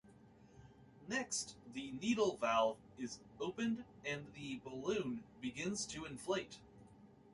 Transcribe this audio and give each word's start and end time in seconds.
Next, 1.07 1.57
the 1.75 1.91
needle 1.91 2.35
valve 2.37 2.79
is 2.97 3.19
opened 3.39 3.85
and 4.03 4.25
the 4.33 4.57
balloon 4.63 5.23
begins 5.41 5.85
to 5.85 6.05
inflate. 6.05 6.57